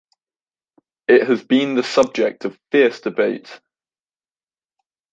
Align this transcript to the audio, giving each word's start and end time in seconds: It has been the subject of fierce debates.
It 1.07 1.27
has 1.27 1.43
been 1.43 1.75
the 1.75 1.83
subject 1.83 2.45
of 2.45 2.59
fierce 2.71 3.01
debates. 3.01 3.59